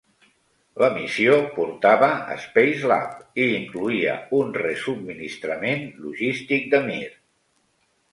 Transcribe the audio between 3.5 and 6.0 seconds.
incloïa un resubministrament